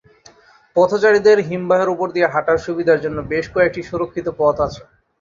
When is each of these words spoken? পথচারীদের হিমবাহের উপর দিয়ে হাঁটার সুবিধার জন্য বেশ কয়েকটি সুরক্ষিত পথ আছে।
পথচারীদের 0.75 1.37
হিমবাহের 1.47 1.89
উপর 1.89 2.07
দিয়ে 2.15 2.31
হাঁটার 2.33 2.57
সুবিধার 2.65 3.01
জন্য 3.01 3.17
বেশ 3.31 3.45
কয়েকটি 3.53 3.81
সুরক্ষিত 3.83 4.27
পথ 4.39 4.55
আছে। 4.67 4.81